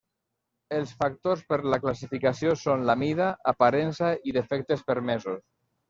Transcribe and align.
Els 0.77 0.93
factors 1.01 1.43
per 1.51 1.59
la 1.75 1.79
classificació 1.85 2.57
són 2.65 2.89
la 2.91 2.99
mida, 3.05 3.31
aparença 3.55 4.15
i 4.33 4.39
defectes 4.41 4.87
permesos. 4.93 5.45